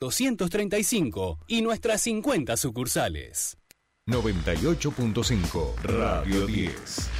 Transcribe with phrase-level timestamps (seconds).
[0.00, 3.58] 235 y nuestras 50 sucursales.
[4.06, 7.10] 98.5 Radio 10.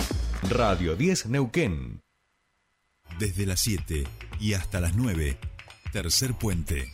[0.49, 2.01] Radio 10 Neuquén.
[3.19, 4.05] Desde las 7
[4.41, 5.37] y hasta las 9,
[5.93, 6.91] tercer puente.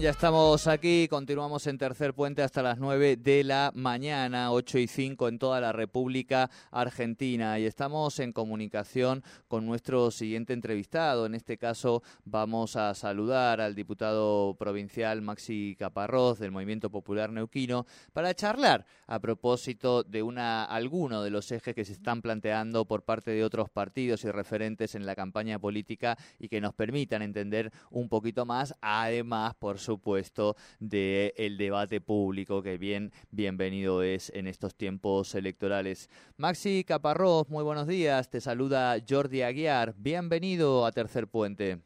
[0.00, 4.88] Ya estamos aquí, continuamos en Tercer Puente hasta las 9 de la mañana, 8 y
[4.88, 11.24] 5 en toda la República Argentina y estamos en comunicación con nuestro siguiente entrevistado.
[11.24, 17.86] En este caso vamos a saludar al diputado provincial Maxi Caparrós del Movimiento Popular Neuquino
[18.12, 23.04] para charlar a propósito de una alguno de los ejes que se están planteando por
[23.04, 27.72] parte de otros partidos y referentes en la campaña política y que nos permitan entender
[27.90, 34.46] un poquito más, además por supuesto, del el debate público que bien bienvenido es en
[34.46, 36.10] estos tiempos electorales.
[36.36, 38.28] Maxi Caparrós, muy buenos días.
[38.28, 39.94] Te saluda Jordi Aguiar.
[39.96, 41.78] Bienvenido a Tercer Puente.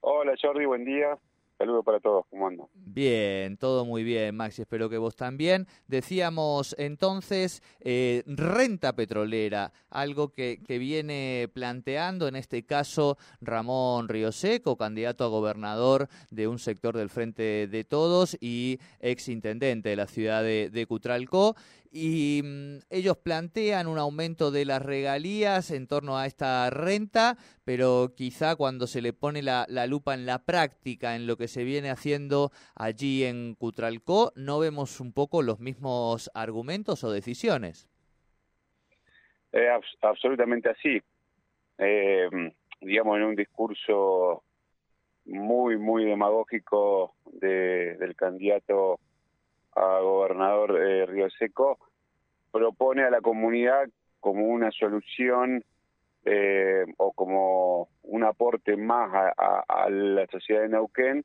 [0.00, 1.18] Hola Jordi, buen día.
[1.56, 2.66] Saludos para todos, ¿cómo andan?
[2.74, 5.68] Bien, todo muy bien, Maxi, espero que vos también.
[5.86, 14.76] Decíamos entonces eh, renta petrolera, algo que, que, viene planteando en este caso Ramón Rioseco,
[14.76, 20.08] candidato a gobernador de un sector del Frente de Todos y ex intendente de la
[20.08, 21.54] ciudad de, de Cutralcó
[21.96, 28.14] y mm, ellos plantean un aumento de las regalías en torno a esta renta, pero
[28.16, 31.90] quizá cuando se le pone la, lupa en la práctica, en lo que se viene
[31.90, 37.88] haciendo allí en Cutralcó, no vemos un poco los mismos argumentos o decisiones.
[39.52, 41.00] Eh, abs absolutamente así.
[41.78, 42.28] Eh,
[42.80, 44.42] digamos, en un discurso
[45.26, 48.98] muy, muy demagógico de, del candidato
[49.74, 51.78] a gobernador eh, Río Seco,
[52.52, 53.88] propone a la comunidad
[54.20, 55.64] como una solución
[56.24, 61.24] eh, o como un aporte más a, a, a la sociedad de Neuquén,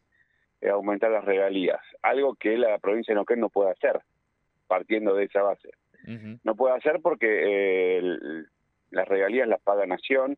[0.61, 4.01] eh, aumentar las regalías, algo que la provincia de Neuquén no puede hacer,
[4.67, 5.69] partiendo de esa base.
[6.05, 6.39] Uh -huh.
[6.43, 8.47] No puede hacer porque eh, el,
[8.91, 10.37] las regalías las paga Nación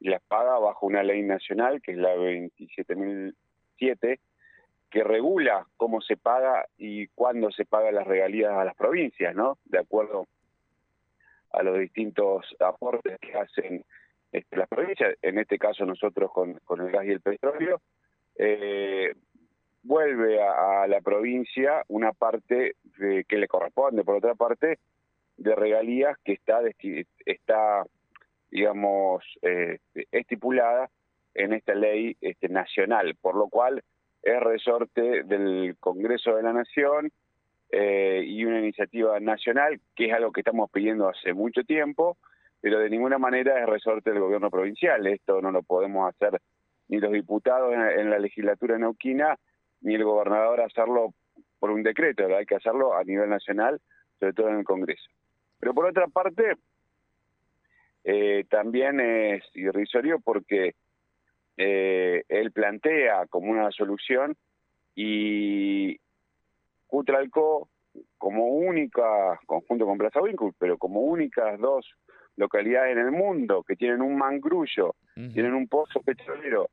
[0.00, 4.18] y las paga bajo una ley nacional que es la 27.007
[4.92, 9.58] que regula cómo se paga y cuándo se paga las regalías a las provincias, ¿no?
[9.64, 10.26] De acuerdo
[11.50, 13.84] a los distintos aportes que hacen
[14.30, 17.80] este, las provincias, en este caso nosotros con, con el gas y el petróleo,
[18.36, 19.14] eh,
[19.82, 24.78] vuelve a, a, la provincia una parte de, que le corresponde, por otra parte,
[25.38, 26.60] de regalías que está,
[27.24, 27.84] está
[28.50, 29.78] digamos, eh,
[30.12, 30.90] estipulada
[31.34, 33.82] en esta ley este, nacional, por lo cual
[34.22, 37.10] es resorte del Congreso de la Nación
[37.70, 42.16] eh, y una iniciativa nacional, que es algo que estamos pidiendo hace mucho tiempo,
[42.60, 45.06] pero de ninguna manera es resorte del gobierno provincial.
[45.06, 46.40] Esto no lo podemos hacer
[46.88, 49.36] ni los diputados en, en la legislatura neuquina,
[49.80, 51.14] ni el gobernador hacerlo
[51.58, 53.80] por un decreto, hay que hacerlo a nivel nacional,
[54.18, 55.08] sobre todo en el Congreso.
[55.60, 56.56] Pero por otra parte,
[58.02, 60.74] eh, también es irrisorio porque
[61.56, 64.36] eh, él plantea como una solución
[64.94, 65.98] y
[66.92, 67.68] Cutralcó
[68.18, 71.86] como única, conjunto con Plaza Winkle, pero como únicas dos
[72.36, 75.32] localidades en el mundo que tienen un mangrullo, uh -huh.
[75.32, 76.68] tienen un pozo petrolero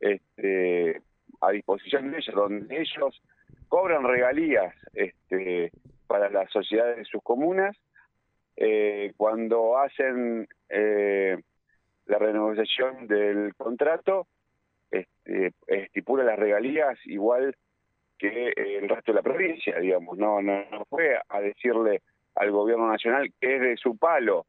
[0.00, 1.02] este,
[1.42, 3.22] a disposición de ellos, donde ellos
[3.68, 5.70] cobran regalías este,
[6.06, 7.76] para las sociedades de sus comunas,
[8.56, 11.36] eh, cuando hacen eh,
[12.08, 14.26] la renegociación del contrato,
[14.90, 17.54] este, estipula las regalías igual
[18.18, 22.02] que el resto de la provincia, digamos, no, no, fue a decirle
[22.34, 24.46] al gobierno nacional que es de su palo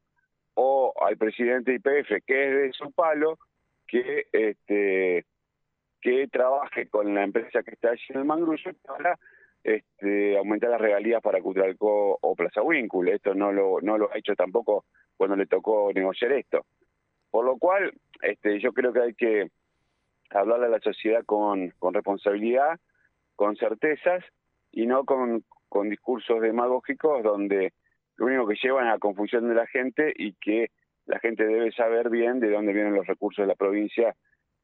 [0.55, 3.37] o al presidente IPF que es de su palo
[3.85, 5.25] que este
[6.01, 9.19] que trabaje con la empresa que está allí en el Mangrullo para
[9.63, 13.13] este, aumentar las regalías para Cutralcó o Plaza Winkle.
[13.13, 14.85] Esto no lo ha hecho tampoco
[15.17, 16.65] cuando le tocó negociar esto.
[17.31, 19.51] Por lo cual, este, yo creo que hay que
[20.31, 22.79] hablarle a la sociedad con, con responsabilidad,
[23.35, 24.23] con certezas
[24.71, 27.73] y no con, con discursos demagógicos donde
[28.17, 30.71] lo único que llevan a la confusión de la gente y que
[31.05, 34.15] la gente debe saber bien de dónde vienen los recursos de la provincia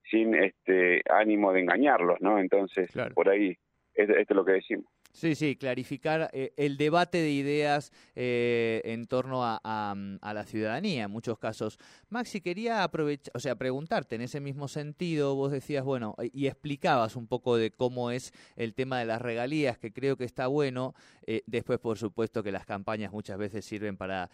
[0.03, 2.37] sin este ánimo de engañarlos, ¿no?
[2.37, 3.15] Entonces, claro.
[3.15, 3.57] por ahí,
[3.93, 4.85] esto es lo que decimos.
[5.15, 11.05] Sí, sí, clarificar eh, el debate de ideas eh, en torno a, a, la ciudadanía
[11.05, 11.79] en muchos casos.
[12.09, 17.15] Maxi, quería aprovechar, o sea, preguntarte en ese mismo sentido, vos decías, bueno, y explicabas
[17.15, 20.95] un poco de cómo es el tema de las regalías, que creo que está bueno.
[21.25, 24.29] Eh, después, por supuesto, que las campañas muchas veces sirven para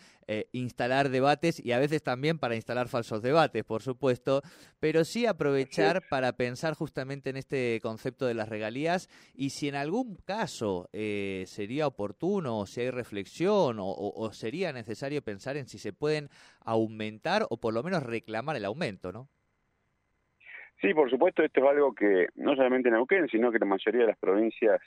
[0.54, 4.42] instalar debates y a veces también para instalar falsos debates, por supuesto,
[4.80, 9.76] pero sí aprovechar para pensar justamente en este concepto de las regalías y si en
[9.76, 10.61] algún caso
[10.94, 16.30] eh, sería oportuno, si hay reflexión o, sería necesario pensar en si se pueden
[16.66, 19.28] aumentar o por lo menos reclamar el aumento, ¿no?
[20.82, 24.02] Sí, por supuesto, esto es algo que no solamente en Neuquén, sino que la mayoría
[24.02, 24.82] de las provincias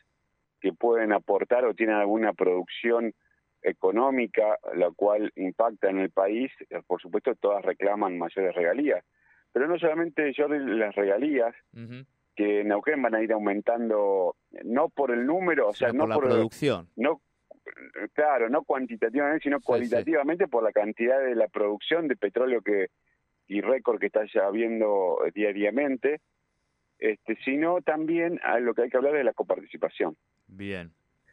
[0.60, 3.14] que pueden aportar o tienen alguna producción
[3.62, 9.04] económica, la cual impacta en el país, eh, por supuesto, todas reclaman mayores regalías.
[9.52, 11.54] Pero no solamente yo las regalías,
[12.34, 16.26] que en Neuquén van a ir aumentando, no por el número, o sea, no por
[16.26, 16.88] la producción.
[16.96, 17.20] No,
[18.12, 22.88] claro, no cuantitativamente, sino cualitativamente por la cantidad de la producción de petróleo que
[23.46, 26.20] y récord que está ya habiendo diariamente,
[26.98, 30.16] este, sino también a lo que hay que hablar de la coparticipación.
[30.46, 30.92] Bien.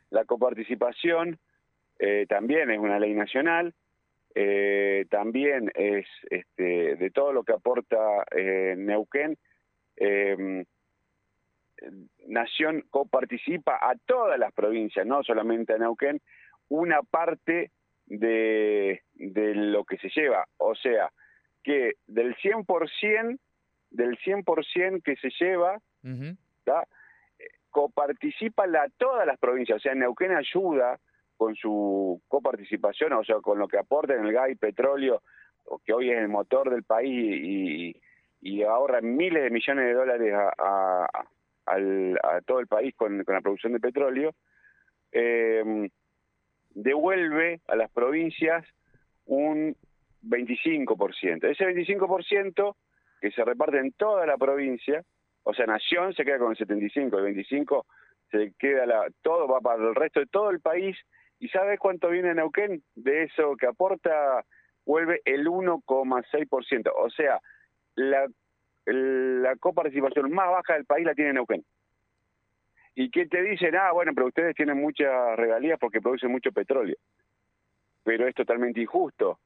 [0.09, 1.39] La coparticipación
[1.99, 3.73] eh, también es una ley nacional,
[4.35, 9.37] eh, también es este, de todo lo que aporta eh, Neuquén,
[9.97, 10.65] eh,
[12.27, 16.21] Nación coparticipa a todas las provincias, no solamente a Neuquén,
[16.69, 17.71] una parte
[18.05, 20.45] de, de lo que se lleva.
[20.57, 21.11] O sea,
[21.63, 23.39] que del 100%,
[23.89, 25.79] del 100% que se lleva,
[27.69, 29.77] coparticipa la, todas las provincias.
[29.77, 30.99] O sea, Neuquén ayuda
[31.37, 35.23] con su coparticipación, o sea, con lo que aporta en el gas y petróleo,
[35.85, 37.95] que hoy es el motor del país y,
[38.41, 41.25] y ahorra miles de millones de dólares a, a
[42.45, 44.33] todo el país con, la producción de petróleo,
[45.11, 45.89] eh,
[46.73, 48.65] devuelve a las provincias
[49.25, 49.75] un
[50.23, 51.49] 25%.
[51.49, 52.75] Ese 25%
[53.19, 55.03] que se reparte en toda la provincia,
[55.43, 57.85] o sea, Nación se queda con el 75, el 25
[58.31, 60.97] se queda la, todo va para el resto de todo el país.
[61.39, 62.83] ¿Y sabes cuánto viene a Neuquén?
[62.95, 64.45] De eso que aporta,
[64.85, 66.91] vuelve el 1,6%.
[66.95, 67.41] O sea,
[67.95, 68.27] la
[68.85, 71.63] la coparticipación más baja del país la tiene Neuquén.
[72.95, 73.75] ¿Y qué te dicen?
[73.75, 76.97] Ah, bueno, pero ustedes tienen muchas regalías porque producen mucho petróleo.
[78.03, 79.39] Pero es totalmente injusto.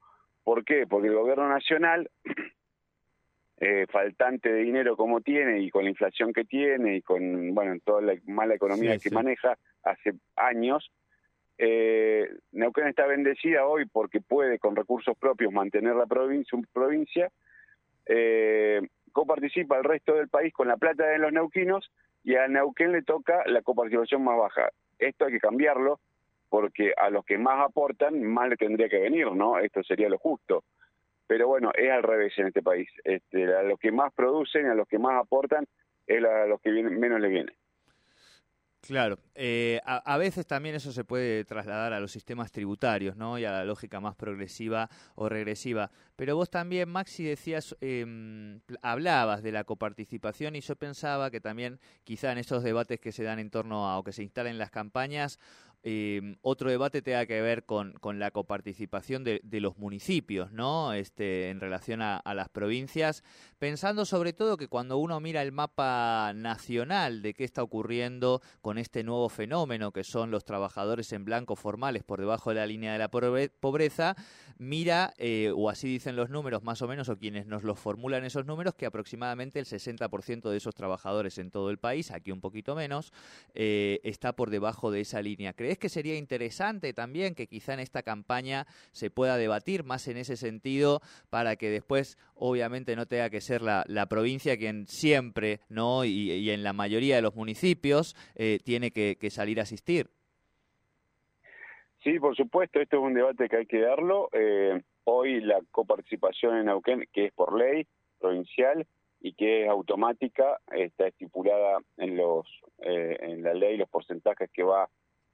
[0.44, 0.88] ¿Por qué?
[0.88, 2.10] Porque el gobierno nacional,
[3.60, 7.80] eh, faltante de dinero como tiene y con la inflación que tiene y con, bueno,
[7.84, 10.92] toda la mala economía que maneja hace años,
[11.58, 17.32] eh, Neuquén está bendecida hoy porque puede con recursos propios mantener la provincia, provincia
[18.06, 18.82] eh,
[19.16, 21.90] coparticipa el resto del país con la plata de los neuquinos
[22.26, 24.70] y a Neuquén le toca la coparticipación más baja.
[25.00, 26.02] Esto hay que cambiarlo
[26.50, 29.58] porque a los que más aportan más le tendría que venir, ¿no?
[29.58, 30.66] Esto sería lo justo.
[31.28, 32.90] Pero bueno, es al revés en este país.
[33.06, 35.66] Este, a los que más producen, a los que más aportan,
[36.06, 37.54] es a los que menos le viene.
[38.88, 43.40] Claro, eh, a, veces también eso se puede trasladar a los sistemas tributarios, ¿no?
[43.40, 45.90] Y a la lógica más progresiva o regresiva.
[46.16, 51.80] Pero vos también, Maxi, decías, eh, hablabas de la coparticipación y yo pensaba que también
[52.04, 54.60] quizá en esos debates que se dan en torno a o que se instalan en
[54.60, 55.40] las campañas,
[55.88, 60.94] eh, otro debate tenga que ver con, la coparticipación de, los municipios, ¿no?
[60.94, 63.24] Este, en relación a, a, las provincias,
[63.60, 68.80] pensando sobre todo que cuando uno mira el mapa nacional de qué está ocurriendo con
[68.80, 72.94] este nuevo fenómeno que son los trabajadores en blanco formales por debajo de la línea
[72.94, 74.16] de la pobreza,
[74.58, 78.26] mira, eh, o así dicen los números más o menos, o quienes nos los formulan
[78.26, 82.42] esos números, que aproximadamente el 60% de esos trabajadores en todo el país, aquí un
[82.42, 83.14] poquito menos,
[83.54, 85.54] eh, está por debajo de esa línea.
[85.54, 90.18] ¿Crees que sería interesante también que quizá en esta campaña se pueda debatir más en
[90.18, 96.06] ese sentido para que después, obviamente, no tenga que ser la, provincia quien siempre, ¿no?
[96.06, 100.08] Y, en la mayoría de los municipios eh, tiene que, salir a asistir?
[102.04, 104.30] Sí, por supuesto, esto es un debate que hay que darlo.
[104.32, 107.88] Eh, hoy la coparticipación en Neuquén, que es por ley
[108.20, 108.86] provincial
[109.20, 112.46] y que es automática, está estipulada en los
[112.80, 114.88] eh, en la ley los porcentajes que va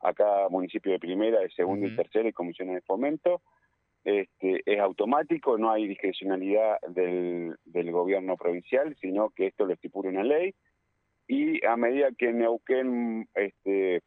[0.03, 3.41] a cada municipio de primera, de segunda y tercera y comisiones de fomento.
[4.03, 10.09] Este, es automático, no hay discrecionalidad del, del gobierno provincial, sino que esto lo estipula
[10.09, 10.55] una ley.
[11.27, 14.01] Y a medida que Neuquén este,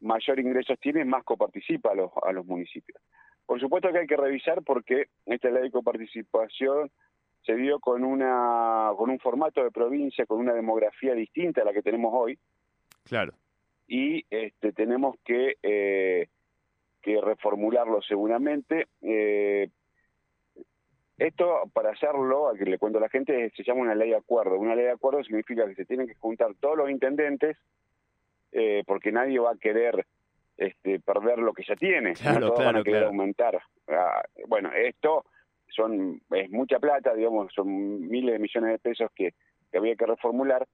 [0.00, 3.00] mayor ingresos tiene, más coparticipa a los, a los municipios.
[3.46, 6.90] Por supuesto que hay que revisar porque esta ley de coparticipación
[7.44, 11.72] se dio con, una, con un formato de provincia, con una demografía distinta a la
[11.72, 12.36] que tenemos hoy.
[13.04, 13.32] Claro
[13.86, 16.28] y este, tenemos que, eh,
[17.02, 18.88] que reformularlo seguramente.
[19.02, 19.68] Eh,
[21.18, 24.16] esto, para hacerlo, a que le cuento a la gente, se llama una ley de
[24.16, 24.58] acuerdo.
[24.58, 27.56] Una ley de acuerdo significa que se tienen que juntar todos los intendentes,
[28.52, 30.06] eh, porque nadie va a querer
[30.56, 32.14] este, perder lo que ya tiene.
[32.14, 33.06] Claro, todos van a querer claro.
[33.08, 33.62] aumentar.
[33.88, 35.24] Ah, bueno, esto
[35.68, 39.34] son es mucha plata, digamos, son miles de millones de pesos que,
[39.70, 40.66] que había que reformular,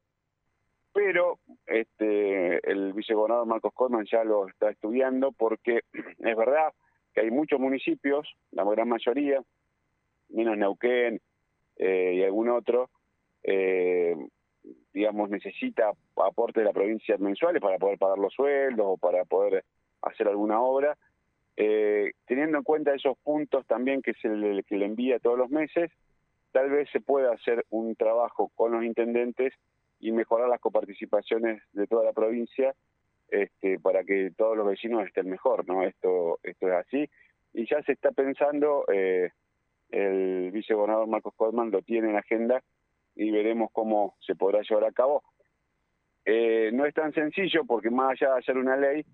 [0.92, 6.72] pero este el vicegobernador Marcos Colman ya lo está estudiando porque es verdad
[7.12, 9.42] que hay muchos municipios, la gran mayoría,
[10.30, 11.20] menos Neuquén
[11.76, 12.90] eh, y algún otro,
[13.42, 14.16] eh,
[14.92, 19.64] digamos, necesita aporte de la provincia mensuales para poder pagar los sueldos o para poder
[20.02, 20.96] hacer alguna obra.
[21.56, 24.28] Eh, teniendo en cuenta esos puntos también que se
[24.66, 25.90] que le envía todos los meses,
[26.50, 29.52] tal vez se pueda hacer un trabajo con los intendentes
[30.02, 32.74] y mejorar las coparticipaciones de toda la provincia
[33.28, 35.84] este, para que todos los vecinos estén mejor, ¿no?
[35.84, 37.08] Esto, esto es así.
[37.54, 39.30] Y ya se está pensando, eh,
[39.90, 42.62] el vicegobernador Marcos Colman lo tiene en agenda
[43.14, 45.22] y veremos cómo se podrá llevar a cabo.
[46.24, 49.04] Eh, no es tan sencillo porque más allá de hacer una ley,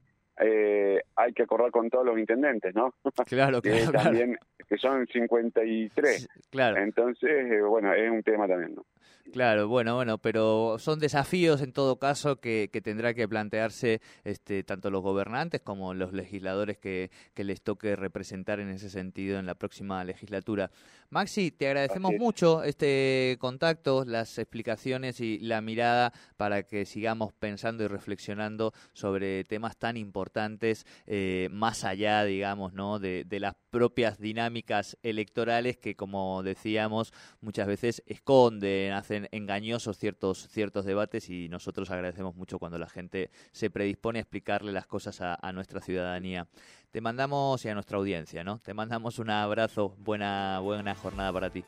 [0.41, 2.95] eh, hay que acordar con todos los intendentes, ¿no?
[3.27, 4.05] Claro, que claro, claro.
[4.05, 6.17] también, que son 53.
[6.23, 6.79] Sí, Claro.
[6.79, 8.87] Entonces, eh, bueno, es un tema también, ¿no?
[9.33, 14.63] Claro, bueno, bueno, pero son desafíos en todo caso que, que tendrá que plantearse este,
[14.63, 19.45] tanto los gobernantes como los legisladores que, que les toque representar en ese sentido en
[19.45, 20.71] la próxima legislatura.
[21.11, 27.85] Maxi, te agradecemos mucho este contacto, las explicaciones y la mirada para que sigamos pensando
[27.85, 32.99] y reflexionando sobre temas tan importantes eh, más allá, digamos, ¿no?
[32.99, 40.49] de, de las propias dinámicas electorales que, como decíamos, muchas veces esconden, hacen engañosos ciertos,
[40.49, 45.21] ciertos debates y nosotros agradecemos mucho cuando la gente se predispone a explicarle las cosas
[45.21, 46.47] a, nuestra ciudadanía.
[46.91, 48.59] Te mandamos y a nuestra audiencia, ¿no?
[48.59, 51.65] Te mandamos un abrazo, buena, buena jornada para ti.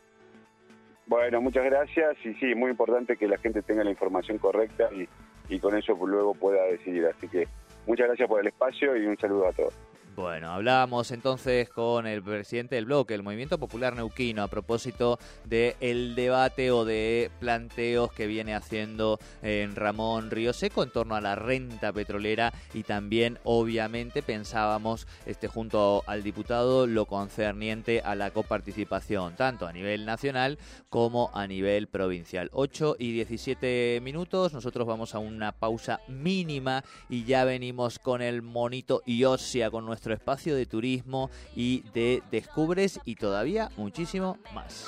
[1.07, 5.09] Bueno, muchas gracias y sí, muy importante que la gente tenga la información correcta y,
[5.49, 7.07] y con eso luego pueda decidir.
[7.07, 7.49] Así que
[7.87, 9.90] muchas gracias por el espacio y un saludo a todos.
[10.21, 16.15] Bueno, hablábamos entonces con el presidente del bloque, el Movimiento Popular Neuquino, a propósito del
[16.15, 21.37] debate o de planteos que viene haciendo en Ramón Río Seco en torno a la
[21.37, 29.37] renta petrolera y también, obviamente, pensábamos este, junto al diputado lo concerniente a la coparticipación,
[29.37, 30.59] tanto a nivel nacional
[30.91, 32.51] como a nivel provincial.
[32.53, 38.43] 8 y 17 minutos, nosotros vamos a una pausa mínima y ya venimos con el
[38.43, 44.87] monito Iosia, con nuestro espacio de turismo y de descubres y todavía muchísimo más.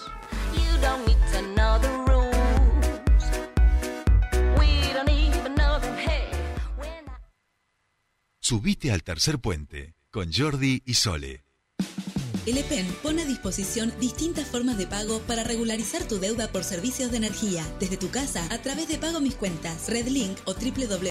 [8.41, 11.45] Subite al tercer puente con Jordi y Sole.
[12.45, 17.13] El EPEN pone a disposición distintas formas de pago para regularizar tu deuda por servicios
[17.13, 20.99] de energía, desde tu casa a través de Pago Mis Cuentas, RedLink o www